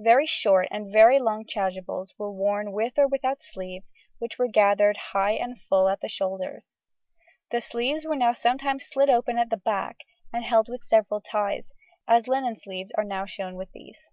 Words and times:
Very 0.00 0.26
short 0.26 0.66
and 0.72 0.90
very 0.92 1.20
long 1.20 1.44
"chasubles" 1.46 2.12
were 2.18 2.32
worn 2.32 2.72
with 2.72 2.94
or 2.98 3.06
without 3.06 3.44
sleeves 3.44 3.92
which 4.18 4.36
were 4.36 4.48
gathered 4.48 4.96
high 4.96 5.34
and 5.34 5.56
full 5.56 5.88
at 5.88 6.00
the 6.00 6.08
shoulders. 6.08 6.74
The 7.52 7.60
sleeves 7.60 8.04
were 8.04 8.16
now 8.16 8.32
sometimes 8.32 8.86
slit 8.86 9.08
open 9.08 9.38
at 9.38 9.50
the 9.50 9.56
back 9.56 10.00
and 10.32 10.44
held 10.44 10.68
with 10.68 10.82
several 10.82 11.20
ties, 11.20 11.72
as 12.08 12.26
linen 12.26 12.56
sleeves 12.56 12.90
are 12.98 13.04
now 13.04 13.24
shown 13.24 13.54
with 13.54 13.70
these. 13.70 14.10